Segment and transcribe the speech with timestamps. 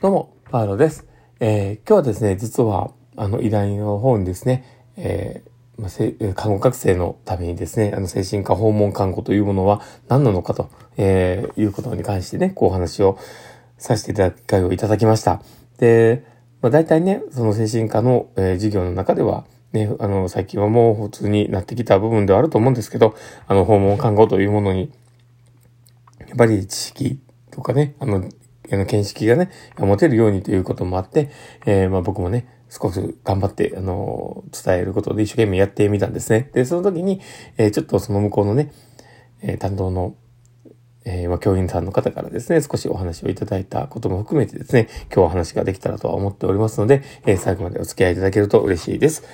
[0.00, 1.06] どうも、パーロです。
[1.40, 4.64] えー、今日はですね、実は、あの、依頼の方にですね、
[4.96, 13.18] えー、まあ、看護学生のためにですね、あの、精神科訪問看護というものは何なのかと、えー、いうことに関してね、こうお話を
[13.76, 15.42] させていただく機会をいただきました。
[15.76, 16.24] で、
[16.62, 19.44] まあ、大体ね、その精神科の、えー、授業の中では、
[19.74, 23.14] ね、あの、最近はもう普通になってきた部分ではあると思うんですけど、
[23.46, 24.90] あの、訪問看護というものに、
[26.20, 27.20] やっぱり知識
[27.50, 28.24] とかね、あの、
[28.72, 31.30] あの、見識がね、持てるようにということもあって、
[31.66, 36.50] えー、まあ僕もね、少し頑張って、あの、伝えることで一生懸命やってみたんですね。
[36.54, 37.20] で、その時に、
[37.56, 38.72] えー、ちょっとその向こうのね、
[39.42, 40.14] えー、担当の、
[41.04, 49.24] えー、ま、教員さんの方からですね、少しお話をいただいたことも含めてですね、今日お話ができたらとは思っておりますので、えー、最後までお付き合いいただけると嬉しいです。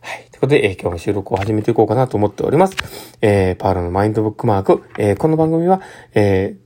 [0.00, 0.18] はい。
[0.30, 2.76] ということで、えー、今日の収録を始めていこうかなと思っております。
[3.20, 4.84] えー、パールのマインドブックマーク。
[4.98, 5.80] えー、この番組は、
[6.14, 6.65] えー、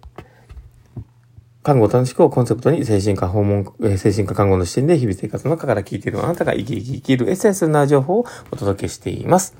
[1.63, 9.55] 看護短縮をコンセプトに精神科訪問、精神科看護の視点で日々生活の中から聞いているあなたが生き生き生きるエッセンスな情報をお届けしています。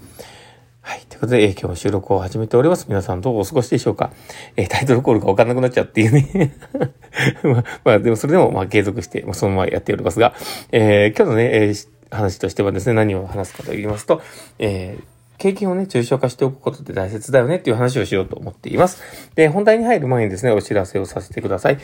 [0.81, 1.03] はい。
[1.11, 2.87] ということで、え、今日収録を始めております。
[2.89, 4.11] 皆さんどうお過ごしでしょうか
[4.57, 6.57] えー、タイトルコールがわかんなくなっちゃうっていうね
[7.45, 7.65] まあ。
[7.85, 10.35] まあ、でもそれでも、まあ、継続して、まあ、そのままやっておりますが、
[10.73, 14.23] えー、今日のね、えー、話としてはですね、何を話すかと言いますと、
[14.59, 19.03] えー、経験をね、抽象化しておくことって大切だよねっていう話をしようと思っています。
[19.35, 21.79] で、本題に入る前にですね、お知らせをさせてください。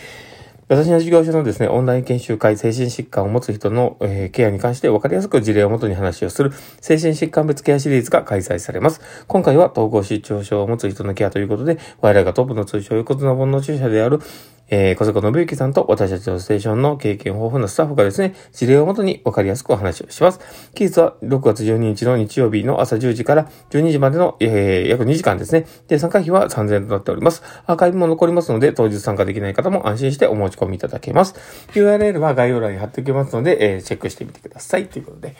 [0.68, 9.00] 私の事業所のですね、オンライン研修会、精神疾患を持つ人の、えー、ケアに関して分かりやすく事例をもとに話をする、精神疾患別ケアシリーズが開催されます。
[9.26, 14.20] 今回は統合失調症を持つ人のケアということで、我々がトップの通称横綱本の注射である、
[14.68, 20.40] えー、小坂信之さんと私たちのステーションの経験豊富なスタッフがですね、事例をもとに分かりやすくお話をします。
[20.74, 25.66] 期日は6月12日の日曜日の朝10時から12時までの、えー、約2時間ですね。
[25.88, 27.42] で、参加費は3000円となっております。
[27.66, 31.34] アーカイブも残りますので、当日参加できない方も安心してお申し込みいただけます。
[31.72, 34.86] URL は概要欄に貼っておきますので、えー、チェックしてみてください。
[34.86, 35.36] ということで。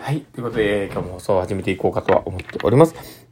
[0.00, 0.20] はい。
[0.20, 3.25] ということで、今日も放送を始めていこうかとは思っております。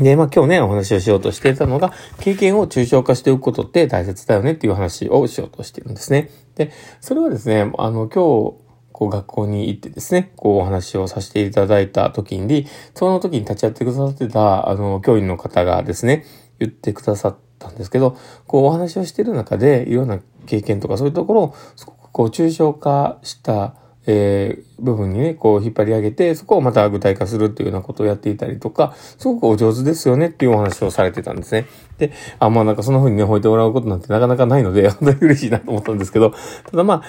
[0.00, 6.30] で、まあ今日ね、お話をしようとしていたのが、経験を抽象化しておくことって大切だよねっていう話をしようとしてるんですね。
[6.54, 16.24] で、それはですね、あの、今日、こう学校に行ってですね、こうお話をさせていただいた時に、その時に立ち会ってくださってた、あの、教員の方がですね、
[16.58, 18.16] 言ってくださったんですけど、
[18.46, 23.74] こうお話をしてる中で、いろんな経験とかそういうところを、すごくこう抽象化した、
[24.10, 31.66] えー、部分にね、こう引っ張り上げて、そこをまた具体化するっていうようなことをやっていたりとか、すごくお上手ですよねっていうお話をされてたんですね。
[31.98, 36.32] で、あ、まあなんかそんな風にね、吠えてもらうことなんてなかなかないので、 本当に嬉しいなと思ったんですけど、
[36.70, 37.02] ただまあ、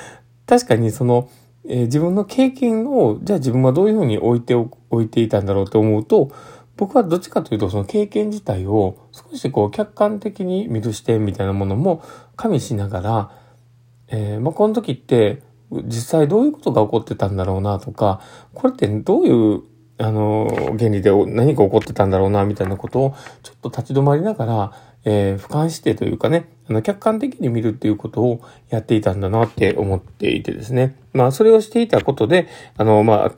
[0.46, 1.30] 確かにその、
[1.70, 6.32] えー、自分の経験を、じゃあ自分はどういうふうに置いてお、置いていたんだろうと思うと、
[6.76, 12.02] 僕はどっちかというとその経験自体を少しこう客観的に見る視点みたいなものも
[12.38, 13.32] 加味しながら、
[14.08, 18.22] えー、まあこの時って実際どういうことが起こってたんだろうなとか、
[18.54, 19.62] これってどういう、
[19.98, 20.48] あの、
[20.78, 24.74] 原理で何が起こってたんだろうなみたいなことをちょっと立ち止まりながら、
[25.06, 30.96] えー、俯瞰してというかね、あの、客観的に見るっていうことをやっていたんだなって思っていてですね。
[31.14, 32.48] まあ、それをしていたことで、
[32.78, 33.32] あの、まあ、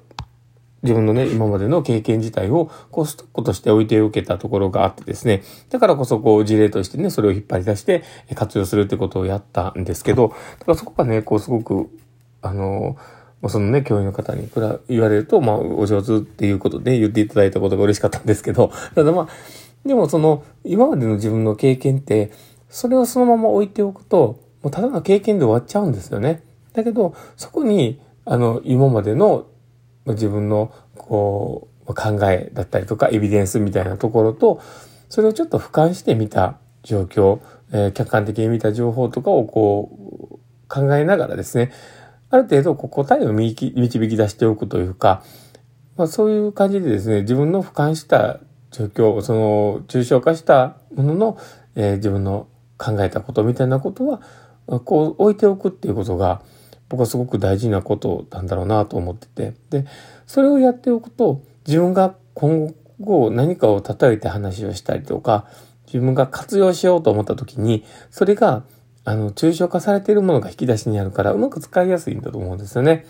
[0.84, 5.44] 自分のね、今までの経験自体を、こう、ストックとして置いておけたところがあってですね。
[5.70, 8.04] だからこそ、こう、事例としてね、それを引っ張り出して、
[8.34, 11.90] 活用するってことをやったんですけど、だからそこがね、こう、すごく、
[12.42, 12.98] あの、
[13.50, 14.48] そのね、教員の方に
[14.88, 19.28] 言われると、まあ、お上手っていうことで言っていただいたことが嬉しかったんですけど、 ただまあ、
[19.86, 22.32] でもその、今までの自分の経験って、
[22.70, 26.44] それをそのまま置いておくと、もうただの経験で終わっちゃうんですよね。
[26.74, 29.46] だけど、そこに、あの、今までの
[30.06, 34.62] 自分の、こう、考えだったりとか、エビデンスみたいなところと、
[35.10, 37.40] それをちょっと俯瞰してみた状況、
[37.74, 39.90] えー、客観的に見た情報とかをこ
[40.36, 41.72] う、考えながらですね、
[42.32, 45.24] ある程度こう答えを導き出しておくというか、
[45.98, 48.40] まあ、そういう感じでですね、自分の俯瞰した
[48.72, 51.38] 状況、その抽象化したものの、
[51.76, 52.48] えー、自分の
[52.78, 54.22] 考えたことみたいなことは、
[54.86, 56.42] こう置いておくっていうことが、
[56.88, 59.54] 僕はすごく大事なことなんだろうなと思ってて。
[59.70, 59.86] で、
[60.26, 65.46] それをやっておくと、自分が今後何かを叩いて話をしたりとか、
[65.86, 68.64] 自分が活用しようと思った時に、それが
[69.04, 73.06] あの、抽象化されているものが引き出しにあるから、うまく使いやすいんだと思うんですよね。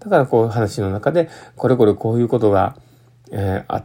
[0.00, 2.76] だからこういう話の中で、これこれこういうことが、
[3.30, 3.84] えー、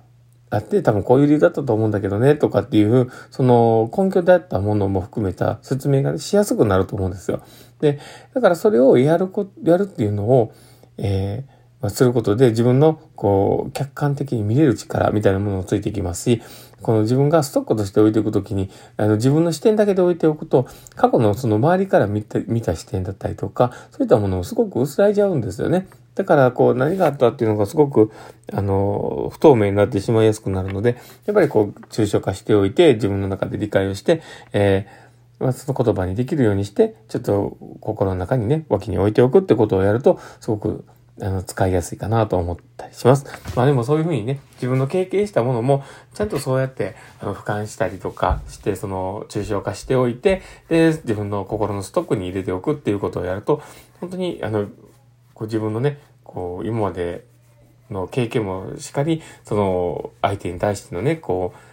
[0.51, 7.41] あって、多分こういう理由だったと思うんだけどね、とかっていう、その根拠であったものも含めた説明がしやすくなると思うんですよ。
[7.79, 7.99] で、
[8.33, 10.53] だからそれをやるこ、やるっていうのを、
[10.97, 16.41] えー、ま、することで自分のこう客観的に見れる力みたいなものをついていきますし、
[16.81, 25.87] この自分がストックとして置いておくときに、あの、自分の視点だけで置いておくと、過去のその周りから見た見た視点だったりとか、そういったものをすごく薄らいじゃうんですよね。
[26.15, 28.11] だから、こう、何があったっていうのがすごく、
[28.51, 34.21] あの、不透明になってしまいやすくなるので、やっぱりこう、抽象化しておいて、自分の中で理解をして、
[34.51, 40.83] えー、まあ、その言葉にできるようにして、ちょっと心の中にね、脇に置いておくってことをやると、すごく
[41.21, 43.25] あの、使いやすいかなと思ったりします。
[43.55, 45.83] まあでもそういうふうにね、自分の経験したものも、
[46.13, 53.61] ちゃんとそうやって、あの、俯瞰したりとかして、その、抽象化しておいて、で、自分の心のストックに入れておくっていうことをやると、
[53.99, 54.67] 本当に、あの、
[55.33, 57.25] こう自分のね、こう、今まで
[57.89, 61.68] の経験もしっかり、その、相手に対してのね、こう、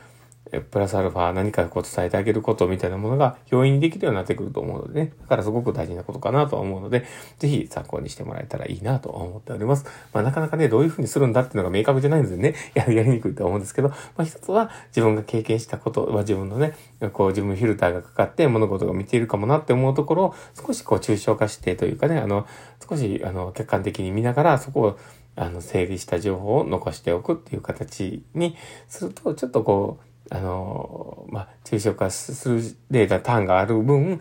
[0.70, 5.12] プラスアルファ何かこう伝えてあげることみたいなものが容易にできるようになってくると思うのでね。
[5.22, 7.04] だからすごく大事なことかなと思うので、
[7.38, 9.84] ぜひ参考にしてもらえたらいいなと思っております。
[10.12, 16.75] まあなかなかね、どういうふうにするんだっていうのが明確じゃないんでね、や やりにくいと思うんですけど、まあ一つは自分が経験したこと、は自分のね、
[17.12, 22.46] こう自分フィルターがかかって物事が見ているかもなって思うところを少しこう抽象化してというかね、あの、
[22.88, 24.99] 少しあの客観的に見ながらそこを
[25.37, 28.56] あの整理した情報を残しておくっていう形に
[28.88, 34.20] すると、ちょっとこう、あの、まあ、抽象化するデータ、ターンがある分、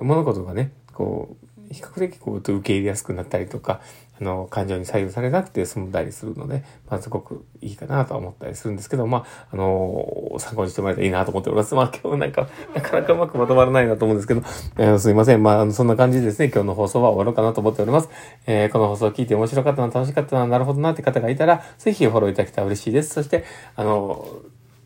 [0.00, 3.80] 物事がね、こう、比較的こう、受け入れやすくなったりとか、
[4.20, 11.74] あの、感情に左右されなくて済んだりするので、まあ、すごくいいかなと思ったりするんですけど、まあ、あの、参考にしてもらえたらいいなと思っております。
[11.74, 14.42] まあ、今日なんか、なかなかうまくまとまらないなと思うんですけど、
[14.78, 15.42] えー、すいません。
[15.42, 18.08] まあ、そんな感じでですね、今日の放送は終わろうかなと思っております。
[18.46, 23.14] えー、この放送を聞いて面白かったな、楽しかったな、なるほどなって方がいたら、ぜひフォローいただけたら嬉しいです。
[23.14, 24.24] そして、あの、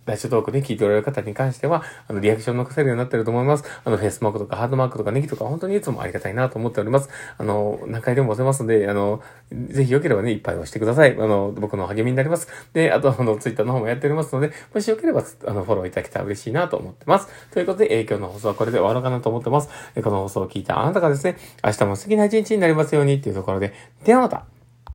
[0.08, 3.64] ラジオトークね、聞いておられる方に関しては、あの、リアクション残せるようになってると思います。
[3.84, 7.10] あの、フェイスマークとかハードマークとかネギとか、本当にいつもありがたいなと思っております。
[7.36, 9.22] あの、何回でも押せますので、あの、
[9.52, 11.12] ぜひよければね、いっぱい押してください。
[11.12, 12.48] あの、僕の励みになります。
[12.72, 17.28] で、あと、あの、ツイッターの方もやっておりますので、もしよければ、あの、フォローいただけたら嬉しいなと思ってます。
[17.50, 19.68] ということで、えー、今日の放送はこれで終わろうかなと思ってます。
[19.94, 23.74] この放送を聞いたあなたがですね、明日も素敵な一日になりますようにっていうところで、
[24.04, 24.46] ではまた